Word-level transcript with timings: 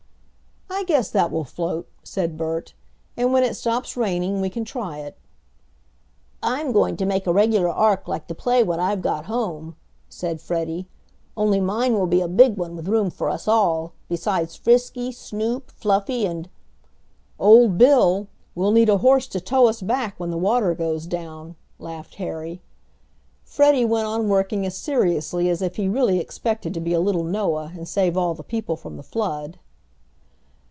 "I 0.73 0.83
guess 0.85 1.11
that 1.11 1.31
will 1.31 1.43
float," 1.43 1.87
said 2.01 2.37
Bert, 2.37 2.73
"and 3.15 3.31
when 3.31 3.43
it 3.43 3.55
stops 3.55 3.95
raining 3.95 4.41
we 4.41 4.49
can 4.49 4.65
try 4.65 4.99
it." 4.99 5.15
"I'm 6.41 6.71
going 6.71 6.97
to 6.97 7.05
make 7.05 7.27
a 7.27 7.33
regular 7.33 7.69
ark 7.69 8.07
like 8.07 8.27
the 8.27 8.33
play 8.33 8.63
one 8.63 8.79
I've 8.79 9.01
got 9.01 9.25
home," 9.25 9.75
said 10.09 10.41
Freddie, 10.41 10.87
"only 11.37 11.59
mine 11.59 11.93
will 11.93 12.07
be 12.07 12.21
a 12.21 12.27
big 12.27 12.57
one 12.57 12.75
with 12.75 12.87
room 12.87 13.11
for 13.11 13.29
us 13.29 13.47
all, 13.47 13.93
besides 14.09 14.55
Frisky, 14.55 15.11
Snoop, 15.11 15.69
Fluffy, 15.69 16.25
and" 16.25 16.49
"Old 17.39 17.77
Bill. 17.77 18.27
We'll 18.55 18.71
need 18.71 18.89
a 18.89 18.99
horse 18.99 19.27
to 19.27 19.39
tow 19.41 19.67
us 19.67 19.83
back 19.83 20.19
when 20.19 20.31
the 20.31 20.37
water 20.37 20.73
goes 20.73 21.05
down," 21.05 21.55
laughed 21.77 22.15
Harry. 22.15 22.59
Freddie 23.43 23.85
went 23.85 24.07
on 24.07 24.27
working 24.29 24.65
as 24.65 24.75
seriously 24.75 25.47
as 25.47 25.61
if 25.61 25.75
he 25.75 25.87
really 25.87 26.17
expected 26.19 26.73
to 26.73 26.79
be 26.81 26.93
a 26.93 26.99
little 27.01 27.23
Noah 27.23 27.71
and 27.75 27.87
save 27.87 28.17
all 28.17 28.33
the 28.33 28.41
people 28.43 28.75
from 28.75 28.97
the 28.97 29.03
flood. 29.03 29.59